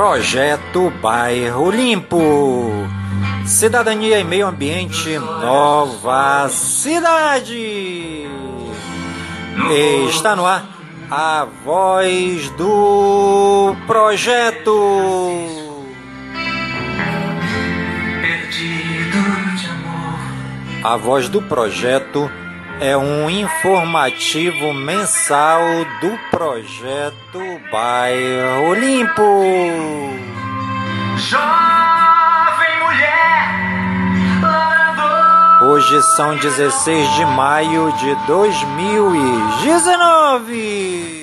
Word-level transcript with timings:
Projeto 0.00 0.90
Bairro 1.02 1.68
Limpo. 1.70 2.70
Cidadania 3.44 4.18
e 4.18 4.24
Meio 4.24 4.46
Ambiente, 4.46 5.18
Nova 5.18 6.48
Cidade. 6.48 8.26
Está 10.08 10.34
no 10.34 10.46
ar 10.46 10.64
a 11.10 11.46
voz 11.62 12.48
do 12.52 13.76
projeto. 13.86 14.72
A 20.82 20.96
voz 20.96 21.28
do 21.28 21.42
projeto 21.42 22.30
é 22.80 22.96
um 22.96 23.28
informativo 23.28 24.72
mensal 24.72 25.60
do 26.00 26.18
projeto 26.30 27.60
Bairro 27.70 28.72
Limpo. 28.72 29.22
Jovem 31.18 32.80
mulher, 32.82 34.40
lavrador. 34.40 35.68
Hoje 35.68 36.00
são 36.16 36.34
16 36.36 37.16
de 37.16 37.26
maio 37.26 37.92
de 37.98 38.14
2019. 38.26 41.19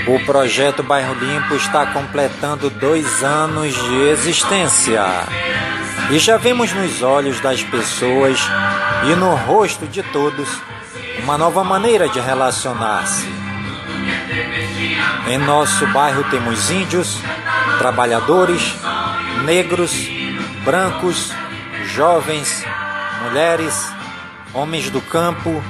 O 0.07 0.19
projeto 0.25 0.81
Bairro 0.81 1.13
Limpo 1.15 1.53
está 1.55 1.87
completando 1.87 2.69
dois 2.69 3.23
anos 3.25 3.75
de 3.75 4.07
existência. 4.07 5.03
E 6.09 6.17
já 6.17 6.37
vemos 6.37 6.71
nos 6.71 7.01
olhos 7.01 7.41
das 7.41 7.61
pessoas 7.61 8.39
e 9.03 9.15
no 9.15 9.35
rosto 9.35 9.85
de 9.85 10.01
todos 10.03 10.47
uma 11.21 11.37
nova 11.37 11.61
maneira 11.61 12.07
de 12.07 12.21
relacionar-se. 12.21 13.27
Em 15.27 15.37
nosso 15.39 15.85
bairro 15.87 16.23
temos 16.29 16.71
índios, 16.71 17.17
trabalhadores, 17.77 18.61
negros, 19.43 19.91
brancos, 20.63 21.33
jovens, 21.93 22.63
mulheres, 23.23 23.91
homens 24.53 24.89
do 24.89 25.01
campo, 25.01 25.61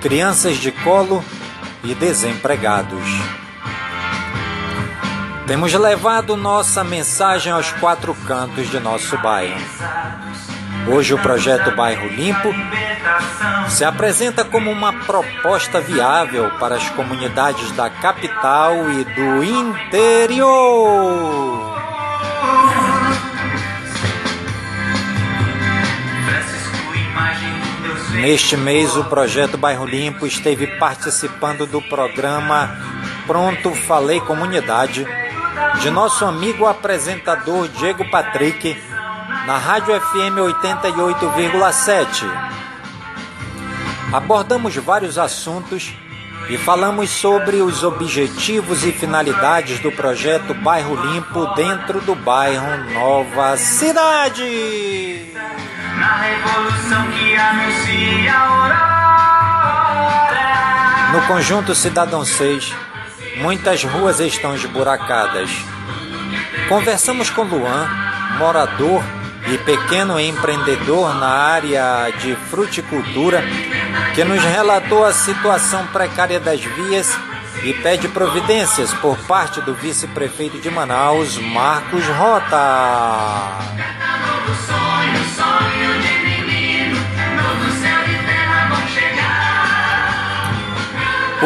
crianças 0.00 0.56
de 0.56 0.72
colo 0.72 1.22
e 1.82 1.94
desempregados. 1.94 3.43
Temos 5.46 5.74
levado 5.74 6.36
nossa 6.36 6.82
mensagem 6.82 7.52
aos 7.52 7.70
quatro 7.72 8.14
cantos 8.26 8.70
de 8.70 8.80
nosso 8.80 9.18
bairro. 9.18 9.60
Hoje 10.86 11.12
o 11.12 11.18
projeto 11.18 11.70
Bairro 11.76 12.08
Limpo 12.08 12.48
se 13.68 13.84
apresenta 13.84 14.42
como 14.42 14.70
uma 14.70 14.92
proposta 15.04 15.80
viável 15.80 16.50
para 16.58 16.76
as 16.76 16.88
comunidades 16.90 17.70
da 17.72 17.90
capital 17.90 18.74
e 18.90 19.04
do 19.04 19.44
interior. 19.44 20.54
Neste 28.14 28.56
mês, 28.56 28.96
o 28.96 29.04
projeto 29.04 29.58
Bairro 29.58 29.84
Limpo 29.84 30.26
esteve 30.26 30.66
participando 30.78 31.66
do 31.66 31.82
programa 31.82 32.74
Pronto 33.26 33.74
Falei 33.74 34.20
Comunidade, 34.20 35.06
de 35.80 35.90
nosso 35.90 36.24
amigo 36.24 36.66
apresentador 36.66 37.68
Diego 37.68 38.08
Patrick, 38.10 38.76
na 39.46 39.58
Rádio 39.58 40.00
FM 40.00 40.38
88,7. 40.62 42.26
Abordamos 44.12 44.74
vários 44.76 45.18
assuntos 45.18 45.94
e 46.48 46.56
falamos 46.58 47.10
sobre 47.10 47.62
os 47.62 47.82
objetivos 47.82 48.84
e 48.84 48.92
finalidades 48.92 49.80
do 49.80 49.90
projeto 49.90 50.54
Bairro 50.54 50.94
Limpo 50.94 51.46
dentro 51.54 52.00
do 52.00 52.14
bairro 52.14 52.92
Nova 52.92 53.56
Cidade. 53.56 55.32
na 55.98 56.16
revolução 56.16 57.10
que 57.12 57.36
anuncia 57.36 58.32
a 58.32 58.40
aurora. 58.40 59.04
No 61.12 61.22
conjunto 61.26 61.74
Cidadão 61.74 62.24
6, 62.24 62.74
muitas 63.36 63.82
ruas 63.84 64.20
estão 64.20 64.54
esburacadas. 64.54 65.50
Conversamos 66.68 67.30
com 67.30 67.42
Luan, 67.42 67.88
morador 68.38 69.02
e 69.52 69.58
pequeno 69.58 70.18
empreendedor 70.18 71.14
na 71.14 71.28
área 71.28 72.10
de 72.18 72.34
fruticultura, 72.50 73.42
que 74.14 74.24
nos 74.24 74.42
relatou 74.42 75.04
a 75.04 75.12
situação 75.12 75.86
precária 75.88 76.40
das 76.40 76.60
vias 76.60 77.10
e 77.62 77.72
pede 77.74 78.08
providências 78.08 78.92
por 78.94 79.16
parte 79.26 79.60
do 79.60 79.74
vice-prefeito 79.74 80.58
de 80.58 80.70
Manaus, 80.70 81.36
Marcos 81.38 82.04
Rota. 82.06 83.58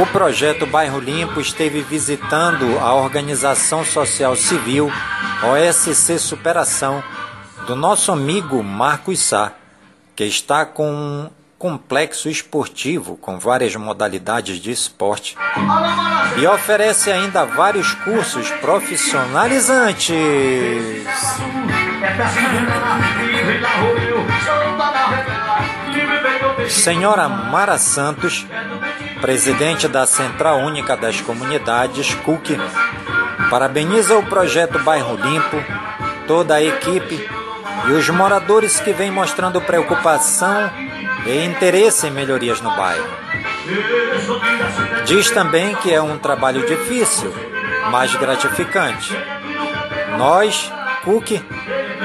O 0.00 0.06
projeto 0.06 0.64
Bairro 0.64 1.00
Limpo 1.00 1.40
esteve 1.40 1.82
visitando 1.82 2.78
a 2.78 2.94
organização 2.94 3.84
social 3.84 4.36
civil 4.36 4.92
OSC 5.42 6.20
Superação 6.20 7.02
do 7.66 7.74
nosso 7.74 8.12
amigo 8.12 8.62
Marcos 8.62 9.18
Sá, 9.18 9.50
que 10.14 10.22
está 10.22 10.64
com 10.64 10.88
um 10.88 11.28
complexo 11.58 12.28
esportivo 12.28 13.16
com 13.16 13.40
várias 13.40 13.74
modalidades 13.74 14.58
de 14.60 14.70
esporte 14.70 15.36
e 16.36 16.46
oferece 16.46 17.10
ainda 17.10 17.44
vários 17.44 17.92
cursos 17.94 18.48
profissionalizantes. 18.52 20.14
Senhora 26.68 27.28
Mara 27.28 27.78
Santos, 27.78 28.46
presidente 29.20 29.88
da 29.88 30.06
Central 30.06 30.58
Única 30.58 30.96
das 30.96 31.20
Comunidades, 31.20 32.14
CUC, 32.14 32.56
parabeniza 33.50 34.16
o 34.16 34.22
projeto 34.24 34.78
Bairro 34.80 35.16
Limpo, 35.16 35.56
toda 36.26 36.54
a 36.54 36.62
equipe 36.62 37.28
e 37.88 37.92
os 37.92 38.08
moradores 38.10 38.80
que 38.80 38.92
vêm 38.92 39.10
mostrando 39.10 39.60
preocupação 39.60 40.70
e 41.26 41.44
interesse 41.44 42.06
em 42.06 42.10
melhorias 42.10 42.60
no 42.60 42.70
bairro. 42.76 43.06
Diz 45.04 45.30
também 45.30 45.74
que 45.76 45.92
é 45.92 46.00
um 46.00 46.18
trabalho 46.18 46.66
difícil, 46.66 47.32
mas 47.90 48.14
gratificante. 48.14 49.16
Nós, 50.16 50.70
CUC, 51.04 51.42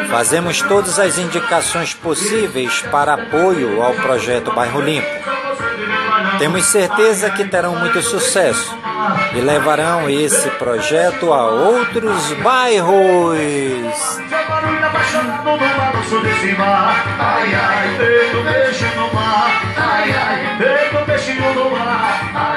fazemos 0.10 0.62
todas 0.62 1.00
as 1.00 1.18
indicações 1.18 1.94
possíveis 1.94 2.82
para 2.92 3.16
apoio 3.16 3.82
ao 3.82 3.94
projeto 3.94 4.54
Bairro 4.54 4.82
Limpo. 4.82 5.24
Temos 6.40 6.66
certeza 6.66 7.30
que 7.32 7.46
terão 7.46 7.76
muito 7.76 8.02
sucesso 8.02 8.78
e 9.34 9.42
levarão 9.42 10.10
esse 10.10 10.50
projeto 10.52 11.34
a 11.34 11.48
outros 11.48 12.34
bairros. 12.44 14.22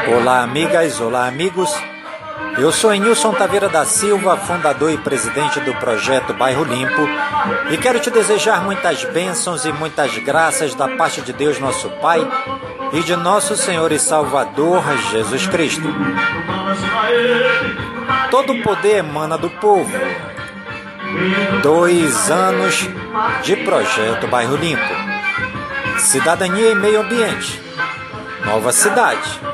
Olá, 0.09 0.43
amigas, 0.43 1.01
olá, 1.01 1.27
amigos. 1.27 1.96
Eu 2.59 2.73
sou 2.73 2.91
Nilson 2.93 3.35
Taveira 3.35 3.69
da 3.69 3.85
Silva, 3.85 4.35
fundador 4.39 4.91
e 4.91 4.97
presidente 4.97 5.61
do 5.61 5.75
projeto 5.75 6.33
Bairro 6.33 6.65
Limpo, 6.65 7.07
e 7.71 7.77
quero 7.77 8.01
te 8.01 8.11
desejar 8.11 8.65
muitas 8.65 9.05
bênçãos 9.05 9.67
e 9.67 9.73
muitas 9.73 10.17
graças 10.19 10.75
da 10.75 10.89
parte 10.97 11.21
de 11.21 11.35
Deus, 11.35 11.61
nosso 11.61 11.91
Pai, 12.01 12.27
e 12.95 13.03
de 13.03 13.15
nosso 13.15 13.57
Senhor 13.57 13.93
e 13.93 13.99
Salvador 13.99 14.83
Jesus 15.11 15.47
Cristo. 15.47 15.87
Todo 18.31 18.63
poder 18.63 18.99
emana 18.99 19.37
do 19.37 19.51
povo. 19.51 19.93
Dois 21.63 22.31
anos 22.31 22.89
de 23.43 23.57
projeto 23.57 24.27
Bairro 24.29 24.57
Limpo. 24.57 24.95
Cidadania 25.99 26.71
e 26.71 26.75
meio 26.75 27.03
ambiente. 27.03 27.61
Nova 28.47 28.73
cidade. 28.73 29.46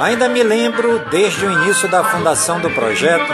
Ainda 0.00 0.30
me 0.30 0.42
lembro 0.42 0.98
desde 1.10 1.44
o 1.44 1.52
início 1.52 1.86
da 1.86 2.02
fundação 2.02 2.58
do 2.58 2.70
projeto, 2.70 3.30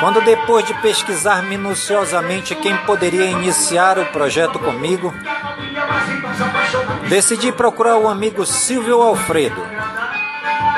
quando 0.00 0.22
depois 0.22 0.64
de 0.64 0.72
pesquisar 0.80 1.42
minuciosamente 1.42 2.54
quem 2.54 2.74
poderia 2.78 3.26
iniciar 3.26 3.98
o 3.98 4.06
projeto 4.06 4.58
comigo, 4.58 5.12
decidi 7.06 7.52
procurar 7.52 7.98
o 7.98 8.08
amigo 8.08 8.46
Silvio 8.46 9.02
Alfredo, 9.02 9.62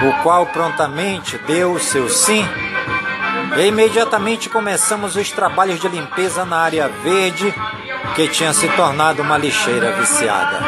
o 0.03 0.23
qual 0.25 0.47
prontamente 0.47 1.39
deu 1.39 1.75
o 1.75 1.79
seu 1.81 2.09
sim 2.09 2.45
e 3.57 3.67
imediatamente 3.67 4.49
começamos 4.49 5.15
os 5.15 5.31
trabalhos 5.31 5.79
de 5.79 5.87
limpeza 5.87 6.45
na 6.45 6.57
área 6.57 6.89
verde 6.89 7.55
que 8.17 8.27
tinha 8.27 8.53
se 8.53 8.69
tornado 8.71 9.23
uma 9.23 9.39
lixeira 9.39 9.93
viciada. 9.93 10.59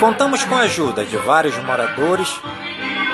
Contamos 0.00 0.42
com 0.44 0.56
a 0.56 0.60
ajuda 0.60 1.04
de 1.04 1.18
vários 1.18 1.56
moradores 1.58 2.40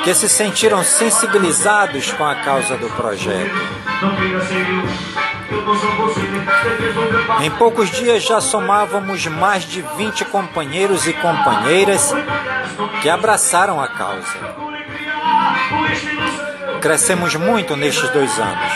que 0.04 0.14
se 0.14 0.28
sentiram 0.28 0.84
sensibilizados 0.84 2.12
com 2.12 2.24
a 2.24 2.36
causa 2.36 2.76
do 2.76 2.88
projeto. 2.90 3.54
Em 7.42 7.50
poucos 7.50 7.90
dias 7.90 8.22
já 8.22 8.40
somávamos 8.40 9.26
mais 9.26 9.64
de 9.64 9.82
20 9.96 10.26
companheiros 10.26 11.08
e 11.08 11.12
companheiras 11.12 12.12
que 13.02 13.10
abraçaram 13.10 13.82
a 13.82 13.88
causa. 13.88 14.38
Crescemos 16.80 17.34
muito 17.34 17.74
nestes 17.74 18.08
dois 18.10 18.38
anos. 18.38 18.72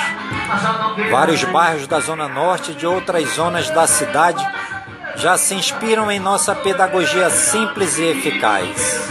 Vários 1.12 1.44
bairros 1.44 1.86
da 1.86 2.00
Zona 2.00 2.26
Norte 2.28 2.72
e 2.72 2.74
de 2.74 2.86
outras 2.86 3.28
zonas 3.34 3.70
da 3.70 3.86
cidade 3.86 4.44
já 5.20 5.36
se 5.36 5.54
inspiram 5.54 6.10
em 6.10 6.18
nossa 6.18 6.54
pedagogia 6.54 7.28
simples 7.28 7.98
e 7.98 8.04
eficaz. 8.04 9.10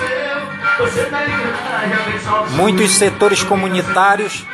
Muitos 2.52 2.92
setores 2.92 3.44
comunitários 3.44 4.46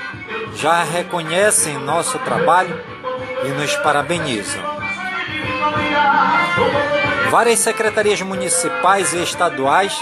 já 0.56 0.84
reconhecem 0.84 1.78
nosso 1.80 2.20
trabalho 2.20 2.78
e 3.46 3.48
nos 3.50 3.74
parabenizam. 3.78 4.62
Várias 7.30 7.60
secretarias 7.60 8.22
municipais 8.22 9.14
e 9.14 9.24
estaduais 9.24 9.98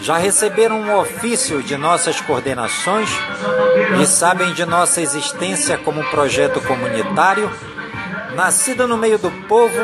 já 0.00 0.16
receberam 0.16 0.80
um 0.80 0.96
ofício 0.96 1.62
de 1.62 1.76
nossas 1.76 2.20
coordenações 2.20 3.10
e 4.00 4.06
sabem 4.06 4.52
de 4.52 4.64
nossa 4.64 5.00
existência 5.00 5.76
como 5.78 6.04
projeto 6.04 6.60
comunitário, 6.60 7.50
nascido 8.34 8.86
no 8.86 8.96
meio 8.96 9.18
do 9.18 9.30
povo, 9.46 9.78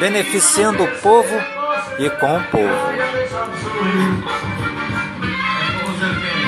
beneficiando 0.00 0.82
o 0.82 0.88
povo 1.00 1.36
e 1.98 2.08
com 2.08 2.38
o 2.38 2.44
povo. 2.44 2.74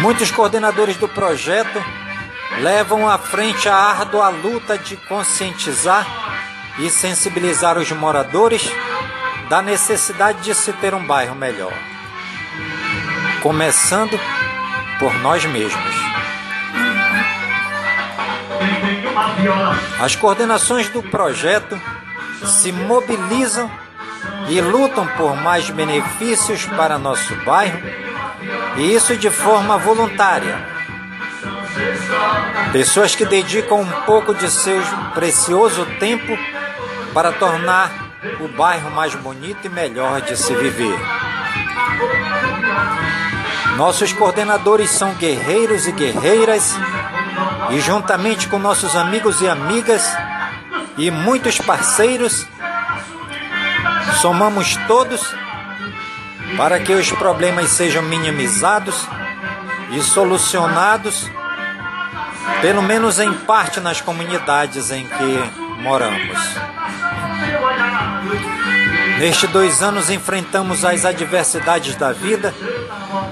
Muitos 0.00 0.30
coordenadores 0.30 0.96
do 0.96 1.06
projeto 1.06 1.78
levam 2.60 3.08
à 3.08 3.18
frente 3.18 3.68
a 3.68 3.76
árdua 3.76 4.30
luta 4.30 4.78
de 4.78 4.96
conscientizar 4.96 6.06
e 6.78 6.88
sensibilizar 6.88 7.76
os 7.76 7.92
moradores 7.92 8.68
da 9.50 9.60
necessidade 9.60 10.40
de 10.40 10.54
se 10.54 10.72
ter 10.72 10.94
um 10.94 11.06
bairro 11.06 11.34
melhor. 11.34 11.74
Começando 13.42 14.18
por 14.98 15.14
nós 15.18 15.44
mesmos. 15.44 15.94
As 20.00 20.16
coordenações 20.16 20.88
do 20.88 21.02
projeto 21.02 21.78
se 22.44 22.72
mobilizam 22.72 23.70
e 24.48 24.60
lutam 24.60 25.06
por 25.16 25.36
mais 25.36 25.68
benefícios 25.70 26.64
para 26.64 26.98
nosso 26.98 27.34
bairro, 27.44 27.80
e 28.76 28.94
isso 28.94 29.16
de 29.16 29.30
forma 29.30 29.78
voluntária 29.78 30.72
Pessoas 32.72 33.14
que 33.14 33.24
dedicam 33.24 33.80
um 33.80 33.90
pouco 34.06 34.34
de 34.34 34.50
seu 34.50 34.80
precioso 35.14 35.84
tempo 35.98 36.38
para 37.12 37.32
tornar 37.32 37.90
o 38.40 38.48
bairro 38.48 38.90
mais 38.90 39.14
bonito 39.14 39.66
e 39.66 39.68
melhor 39.68 40.22
de 40.22 40.36
se 40.36 40.54
viver. 40.54 40.98
Nossos 43.76 44.12
coordenadores 44.12 44.90
são 44.90 45.12
guerreiros 45.14 45.86
e 45.86 45.92
guerreiras, 45.92 46.74
e 47.70 47.80
juntamente 47.80 48.48
com 48.48 48.58
nossos 48.58 48.94
amigos 48.96 49.40
e 49.40 49.48
amigas 49.48 50.16
e 50.96 51.10
muitos 51.10 51.58
parceiros, 51.58 52.46
somamos 54.20 54.76
todos 54.86 55.34
para 56.56 56.78
que 56.80 56.92
os 56.92 57.10
problemas 57.12 57.70
sejam 57.70 58.02
minimizados 58.02 59.06
e 59.90 60.02
solucionados 60.02 61.30
pelo 62.60 62.82
menos 62.82 63.18
em 63.18 63.32
parte 63.32 63.80
nas 63.80 64.00
comunidades 64.00 64.90
em 64.90 65.06
que 65.06 65.82
moramos. 65.82 66.38
Nestes 69.18 69.50
dois 69.50 69.82
anos 69.82 70.10
enfrentamos 70.10 70.84
as 70.84 71.04
adversidades 71.04 71.94
da 71.96 72.12
vida 72.12 72.54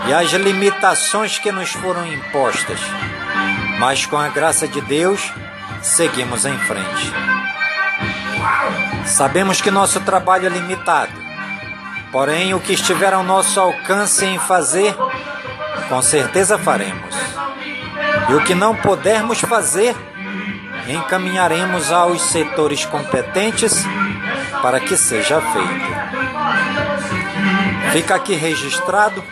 e 0.09 0.13
as 0.13 0.31
limitações 0.33 1.39
que 1.39 1.51
nos 1.51 1.71
foram 1.71 2.07
impostas, 2.07 2.81
mas 3.79 4.07
com 4.07 4.17
a 4.17 4.29
graça 4.29 4.69
de 4.69 4.81
Deus 4.81 5.33
seguimos 5.83 6.45
em 6.45 6.59
frente. 6.59 7.30
Sabemos 9.07 9.61
que 9.61 9.71
nosso 9.71 10.01
trabalho 10.01 10.47
é 10.47 10.49
limitado, 10.49 11.13
porém 12.13 12.55
o 12.55 12.61
que 12.61 12.73
estiver 12.73 13.13
ao 13.13 13.23
nosso 13.23 13.59
alcance 13.61 14.25
em 14.25 14.39
fazer, 14.39 14.95
com 15.89 16.01
certeza 16.03 16.59
faremos. 16.59 17.15
E 18.29 18.35
o 18.35 18.45
que 18.45 18.55
não 18.55 18.75
pudermos 18.75 19.41
fazer, 19.41 19.97
encaminharemos 20.89 21.91
aos 21.93 22.23
setores 22.23 22.85
competentes 22.85 23.85
para 24.63 24.81
que 24.81 24.97
seja 24.97 25.41
feito. 25.41 25.91
Fica 27.93 28.15
aqui 28.15 28.35
registrado 28.35 29.23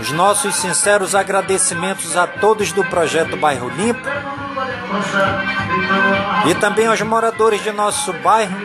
os 0.00 0.10
nossos 0.10 0.56
sinceros 0.56 1.14
agradecimentos 1.14 2.16
a 2.16 2.26
todos 2.26 2.72
do 2.72 2.84
projeto 2.84 3.36
Bairro 3.36 3.68
Limpo 3.68 4.08
e 6.46 6.54
também 6.54 6.86
aos 6.86 7.00
moradores 7.02 7.62
de 7.62 7.72
nosso 7.72 8.12
bairro 8.12 8.56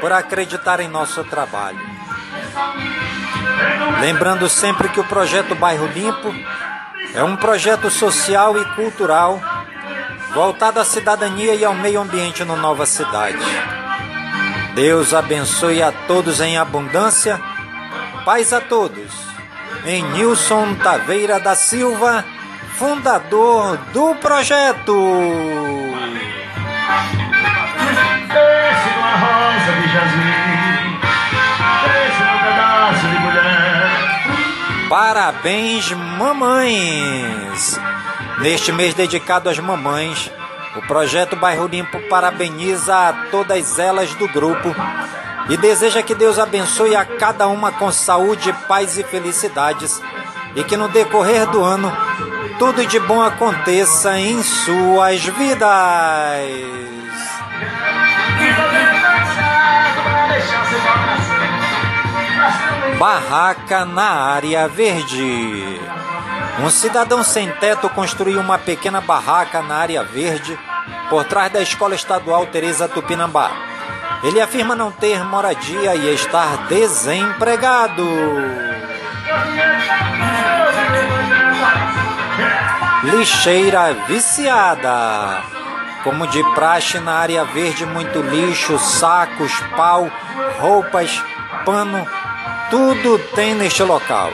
por 0.00 0.12
acreditar 0.12 0.80
em 0.80 0.88
nosso 0.88 1.24
trabalho. 1.24 1.80
Lembrando 4.00 4.48
sempre 4.48 4.88
que 4.88 5.00
o 5.00 5.04
projeto 5.04 5.54
Bairro 5.54 5.86
Limpo 5.86 6.34
é 7.14 7.22
um 7.22 7.36
projeto 7.36 7.90
social 7.90 8.58
e 8.58 8.64
cultural 8.74 9.40
voltado 10.34 10.80
à 10.80 10.84
cidadania 10.84 11.54
e 11.54 11.64
ao 11.64 11.74
meio 11.74 12.00
ambiente 12.00 12.44
no 12.44 12.56
Nova 12.56 12.84
Cidade. 12.84 13.38
Deus 14.74 15.14
abençoe 15.14 15.82
a 15.82 15.90
todos 15.90 16.40
em 16.40 16.58
abundância. 16.58 17.40
Paz 18.24 18.52
a 18.52 18.60
todos. 18.60 19.10
Em 19.86 20.02
Nilson 20.02 20.74
Taveira 20.74 21.40
da 21.40 21.54
Silva, 21.54 22.22
fundador 22.76 23.78
do 23.94 24.14
projeto. 24.16 25.85
Desce 28.32 28.88
uma 28.96 29.12
rosa 29.16 29.72
de 29.80 29.92
jasmim, 29.92 31.00
desce 31.84 32.22
um 32.22 32.38
pedaço 32.44 33.06
de 33.06 33.18
mulher. 33.18 34.88
Parabéns, 34.88 35.92
mamães! 35.92 37.80
Neste 38.38 38.70
mês 38.72 38.94
dedicado 38.94 39.48
às 39.48 39.58
mamães, 39.58 40.30
o 40.76 40.82
projeto 40.82 41.36
Bairro 41.36 41.66
Limpo 41.66 41.98
parabeniza 42.08 42.94
a 42.94 43.12
todas 43.30 43.78
elas 43.78 44.14
do 44.14 44.28
grupo 44.28 44.74
e 45.48 45.56
deseja 45.56 46.02
que 46.02 46.14
Deus 46.14 46.38
abençoe 46.38 46.94
a 46.94 47.04
cada 47.04 47.48
uma 47.48 47.72
com 47.72 47.90
saúde, 47.90 48.52
paz 48.68 48.98
e 48.98 49.04
felicidades 49.04 50.00
e 50.54 50.64
que 50.64 50.76
no 50.76 50.88
decorrer 50.88 51.46
do 51.46 51.62
ano 51.62 51.90
tudo 52.58 52.86
de 52.86 52.98
bom 53.00 53.22
aconteça 53.22 54.18
em 54.18 54.42
suas 54.42 55.24
vidas. 55.24 55.66
Barraca 62.98 63.84
na 63.84 64.10
área 64.10 64.66
verde. 64.68 65.80
Um 66.60 66.70
cidadão 66.70 67.22
sem 67.22 67.50
teto 67.52 67.88
construiu 67.90 68.40
uma 68.40 68.58
pequena 68.58 69.00
barraca 69.00 69.60
na 69.60 69.76
área 69.76 70.02
verde 70.02 70.58
por 71.10 71.24
trás 71.24 71.52
da 71.52 71.60
escola 71.60 71.94
estadual 71.94 72.46
Teresa 72.46 72.88
Tupinambá. 72.88 73.50
Ele 74.22 74.40
afirma 74.40 74.74
não 74.74 74.90
ter 74.90 75.22
moradia 75.24 75.94
e 75.94 76.14
estar 76.14 76.66
desempregado. 76.68 78.06
Lixeira 83.06 83.94
viciada. 84.08 85.40
Como 86.02 86.26
de 86.26 86.42
praxe 86.54 86.98
na 86.98 87.12
área 87.12 87.44
verde, 87.44 87.86
muito 87.86 88.20
lixo, 88.20 88.76
sacos, 88.80 89.52
pau, 89.76 90.10
roupas, 90.58 91.22
pano, 91.64 92.04
tudo 92.68 93.16
tem 93.36 93.54
neste 93.54 93.84
local. 93.84 94.32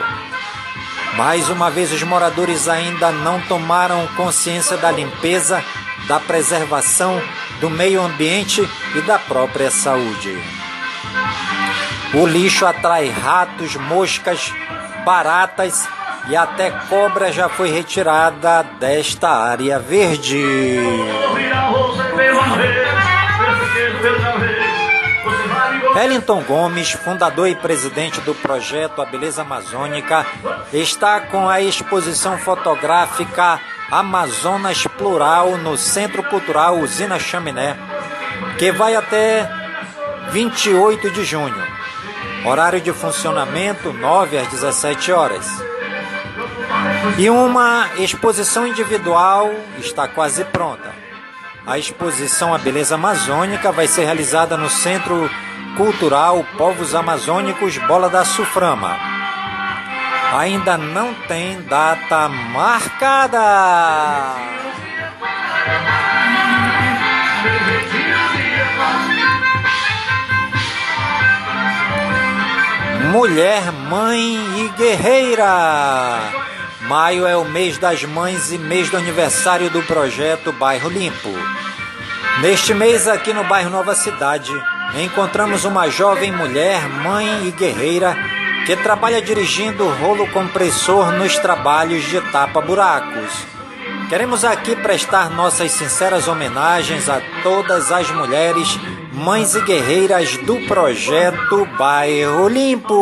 Mais 1.15 1.49
uma 1.49 1.69
vez, 1.69 1.91
os 1.91 2.01
moradores 2.01 2.67
ainda 2.67 3.11
não 3.11 3.39
tomaram 3.41 4.07
consciência 4.15 4.75
da 4.77 4.89
limpeza, 4.89 5.63
da 6.07 6.19
preservação 6.19 7.21
do 7.61 7.69
meio 7.69 8.01
ambiente 8.01 8.67
e 8.95 9.01
da 9.01 9.19
própria 9.19 9.69
saúde. 9.69 10.35
O 12.15 12.25
lixo 12.25 12.65
atrai 12.65 13.07
ratos, 13.07 13.75
moscas, 13.75 14.51
baratas 15.05 15.87
e 16.29 16.35
até 16.35 16.71
cobra 16.89 17.31
já 17.31 17.49
foi 17.49 17.69
retirada 17.69 18.63
desta 18.79 19.29
área 19.29 19.79
verde. 19.79 20.43
Wellington 25.95 26.41
Gomes, 26.43 26.91
fundador 26.91 27.47
e 27.47 27.55
presidente 27.55 28.19
do 28.21 28.33
projeto 28.33 29.01
A 29.01 29.05
Beleza 29.05 29.43
Amazônica, 29.43 30.25
está 30.71 31.19
com 31.19 31.47
a 31.47 31.61
exposição 31.61 32.37
fotográfica 32.37 33.59
Amazonas 33.91 34.87
Plural 34.87 35.57
no 35.57 35.77
Centro 35.77 36.23
Cultural 36.23 36.79
Usina 36.79 37.19
Chaminé, 37.19 37.77
que 38.57 38.71
vai 38.71 38.95
até 38.95 39.47
28 40.31 41.11
de 41.11 41.23
junho. 41.23 41.63
Horário 42.43 42.81
de 42.81 42.91
funcionamento 42.91 43.93
9 43.93 44.37
às 44.37 44.47
17 44.47 45.11
horas. 45.11 45.45
E 47.17 47.29
uma 47.29 47.89
exposição 47.97 48.65
individual 48.65 49.51
está 49.77 50.07
quase 50.07 50.43
pronta. 50.45 50.93
A 51.65 51.77
exposição 51.77 52.53
A 52.53 52.57
Beleza 52.57 52.95
Amazônica 52.95 53.71
vai 53.71 53.87
ser 53.87 54.03
realizada 54.05 54.57
no 54.57 54.69
Centro 54.69 55.29
Cultural 55.77 56.43
Povos 56.57 56.93
Amazônicos 56.93 57.77
Bola 57.77 58.09
da 58.09 58.25
Suframa. 58.25 58.97
Ainda 60.37 60.77
não 60.77 61.13
tem 61.27 61.61
data 61.61 62.27
marcada. 62.27 63.39
Mulher, 73.11 73.71
mãe 73.71 74.65
e 74.65 74.69
guerreira. 74.69 76.43
Maio 76.87 77.25
é 77.25 77.35
o 77.37 77.45
mês 77.45 77.77
das 77.77 78.03
mães 78.03 78.51
e 78.51 78.57
mês 78.57 78.89
do 78.89 78.97
aniversário 78.97 79.69
do 79.69 79.81
projeto 79.83 80.51
Bairro 80.51 80.89
Limpo. 80.89 81.29
Neste 82.41 82.73
mês, 82.73 83.07
aqui 83.07 83.31
no 83.33 83.45
bairro 83.45 83.69
Nova 83.69 83.95
Cidade, 83.95 84.51
encontramos 85.01 85.63
uma 85.63 85.89
jovem 85.89 86.31
mulher, 86.33 86.85
mãe 86.89 87.47
e 87.47 87.51
guerreira 87.51 88.17
que 88.65 88.75
trabalha 88.75 89.21
dirigindo 89.21 89.87
rolo 89.87 90.27
compressor 90.31 91.13
nos 91.13 91.37
trabalhos 91.37 92.03
de 92.03 92.19
tapa-buracos. 92.31 93.31
Queremos 94.09 94.43
aqui 94.43 94.75
prestar 94.75 95.29
nossas 95.29 95.71
sinceras 95.71 96.27
homenagens 96.27 97.07
a 97.07 97.21
todas 97.43 97.93
as 97.93 98.11
mulheres, 98.11 98.77
mães 99.13 99.55
e 99.55 99.61
guerreiras 99.61 100.35
do 100.37 100.59
projeto 100.67 101.65
Bairro 101.77 102.49
Limpo. 102.49 102.93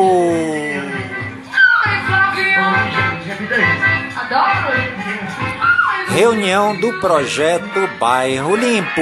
Reunião 6.07 6.79
do 6.79 6.93
projeto 6.99 7.87
Bairro 7.99 8.55
Limpo. 8.55 9.01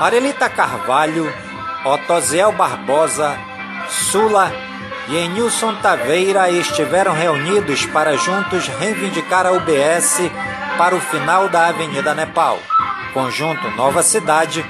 Arelita 0.00 0.48
Carvalho, 0.48 1.30
Otosiel 1.84 2.52
Barbosa, 2.52 3.38
Sula 3.88 4.50
e 5.08 5.16
Enilson 5.16 5.74
Taveira 5.76 6.50
estiveram 6.50 7.12
reunidos 7.12 7.84
para 7.86 8.16
juntos 8.16 8.66
reivindicar 8.66 9.46
a 9.46 9.52
UBS 9.52 10.30
para 10.78 10.96
o 10.96 11.00
final 11.00 11.48
da 11.50 11.68
Avenida 11.68 12.14
Nepal. 12.14 12.58
Conjunto 13.12 13.70
Nova 13.72 14.02
Cidade, 14.02 14.64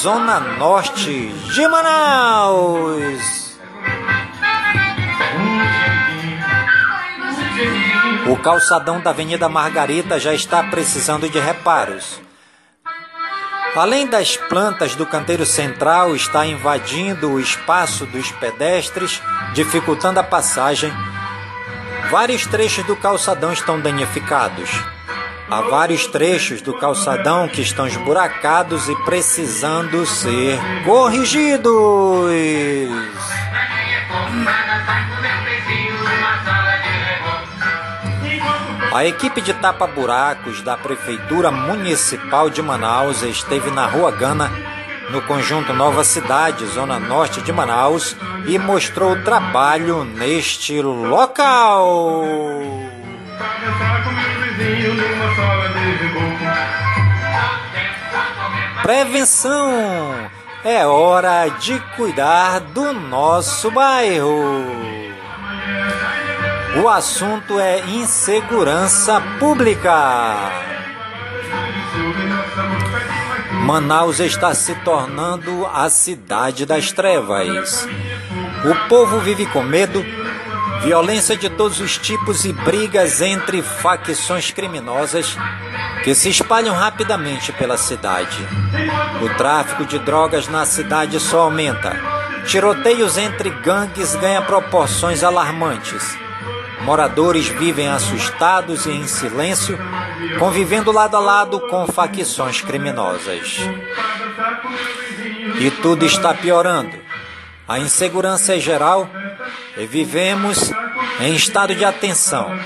Zona 0.00 0.40
Norte 0.40 1.28
de 1.28 1.68
Manaus. 1.68 3.47
O 8.28 8.36
calçadão 8.36 9.00
da 9.00 9.08
Avenida 9.08 9.48
Margarita 9.48 10.20
já 10.20 10.34
está 10.34 10.62
precisando 10.62 11.30
de 11.30 11.38
reparos. 11.38 12.20
Além 13.74 14.06
das 14.06 14.36
plantas 14.36 14.94
do 14.94 15.06
canteiro 15.06 15.46
central, 15.46 16.14
está 16.14 16.44
invadindo 16.44 17.30
o 17.30 17.40
espaço 17.40 18.04
dos 18.04 18.30
pedestres, 18.32 19.22
dificultando 19.54 20.20
a 20.20 20.22
passagem. 20.22 20.92
Vários 22.10 22.44
trechos 22.46 22.84
do 22.84 22.96
calçadão 22.96 23.50
estão 23.50 23.80
danificados. 23.80 24.70
Há 25.50 25.62
vários 25.62 26.06
trechos 26.06 26.60
do 26.60 26.74
calçadão 26.74 27.48
que 27.48 27.62
estão 27.62 27.86
esburacados 27.86 28.90
e 28.90 28.96
precisando 29.04 30.04
ser 30.04 30.58
corrigidos. 30.84 31.72
A 38.98 39.04
equipe 39.06 39.40
de 39.40 39.54
tapa-buracos 39.54 40.60
da 40.60 40.76
Prefeitura 40.76 41.52
Municipal 41.52 42.50
de 42.50 42.60
Manaus 42.60 43.22
esteve 43.22 43.70
na 43.70 43.86
Rua 43.86 44.10
Gana, 44.10 44.50
no 45.10 45.22
conjunto 45.22 45.72
Nova 45.72 46.02
Cidade, 46.02 46.66
zona 46.66 46.98
norte 46.98 47.40
de 47.40 47.52
Manaus, 47.52 48.16
e 48.44 48.58
mostrou 48.58 49.22
trabalho 49.22 50.02
neste 50.02 50.82
local. 50.82 52.24
Prevenção! 58.82 60.28
É 60.64 60.84
hora 60.84 61.46
de 61.60 61.78
cuidar 61.94 62.58
do 62.58 62.92
nosso 62.92 63.70
bairro. 63.70 64.97
O 66.80 66.88
assunto 66.88 67.58
é 67.58 67.80
insegurança 67.80 69.20
pública. 69.40 70.36
Manaus 73.64 74.20
está 74.20 74.54
se 74.54 74.76
tornando 74.76 75.66
a 75.66 75.90
cidade 75.90 76.64
das 76.64 76.92
trevas. 76.92 77.84
O 78.64 78.88
povo 78.88 79.18
vive 79.18 79.44
com 79.46 79.60
medo, 79.60 80.04
violência 80.82 81.36
de 81.36 81.50
todos 81.50 81.80
os 81.80 81.98
tipos 81.98 82.44
e 82.44 82.52
brigas 82.52 83.20
entre 83.20 83.60
facções 83.60 84.52
criminosas 84.52 85.36
que 86.04 86.14
se 86.14 86.28
espalham 86.28 86.76
rapidamente 86.76 87.50
pela 87.52 87.76
cidade. 87.76 88.38
O 89.20 89.28
tráfico 89.36 89.84
de 89.84 89.98
drogas 89.98 90.46
na 90.46 90.64
cidade 90.64 91.18
só 91.18 91.40
aumenta. 91.40 91.96
Tiroteios 92.46 93.18
entre 93.18 93.50
gangues 93.50 94.14
ganham 94.14 94.44
proporções 94.44 95.24
alarmantes. 95.24 96.27
Moradores 96.88 97.46
vivem 97.48 97.86
assustados 97.86 98.86
e 98.86 98.90
em 98.90 99.06
silêncio, 99.06 99.78
convivendo 100.38 100.90
lado 100.90 101.18
a 101.18 101.20
lado 101.20 101.60
com 101.68 101.86
facções 101.86 102.62
criminosas. 102.62 103.58
E 105.60 105.70
tudo 105.82 106.06
está 106.06 106.32
piorando. 106.32 106.96
A 107.68 107.78
insegurança 107.78 108.54
é 108.54 108.58
geral 108.58 109.06
e 109.76 109.84
vivemos 109.84 110.72
em 111.20 111.34
estado 111.34 111.74
de 111.74 111.84
atenção. 111.84 112.58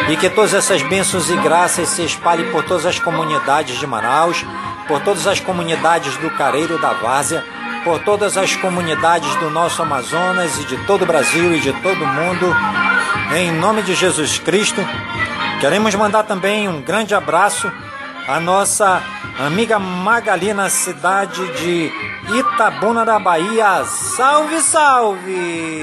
e 0.08 0.16
que 0.16 0.30
todas 0.30 0.54
essas 0.54 0.82
bênçãos 0.82 1.28
e 1.28 1.36
graças 1.36 1.90
se 1.90 2.02
espalhem 2.02 2.50
por 2.50 2.64
todas 2.64 2.86
as 2.86 2.98
comunidades 2.98 3.78
de 3.78 3.86
Manaus, 3.86 4.42
por 4.88 5.02
todas 5.02 5.26
as 5.26 5.38
comunidades 5.38 6.16
do 6.16 6.30
Careiro 6.30 6.80
da 6.80 6.94
Várzea, 6.94 7.44
por 7.84 7.98
todas 8.00 8.38
as 8.38 8.56
comunidades 8.56 9.34
do 9.36 9.50
nosso 9.50 9.82
Amazonas 9.82 10.58
e 10.58 10.64
de 10.64 10.78
todo 10.86 11.02
o 11.02 11.06
Brasil 11.06 11.54
e 11.54 11.60
de 11.60 11.74
todo 11.82 12.02
o 12.02 12.06
mundo. 12.06 12.56
Em 13.36 13.52
nome 13.52 13.82
de 13.82 13.94
Jesus 13.94 14.38
Cristo, 14.38 14.80
queremos 15.60 15.94
mandar 15.94 16.22
também 16.22 16.68
um 16.68 16.80
grande 16.80 17.14
abraço 17.14 17.70
à 18.26 18.40
nossa 18.40 19.02
amiga 19.46 19.78
Magali 19.78 20.52
na 20.52 20.68
cidade 20.68 21.40
de 21.60 21.90
Itabuna 22.38 23.04
da 23.04 23.18
Bahia. 23.18 23.84
Salve, 23.86 24.60
salve! 24.60 25.80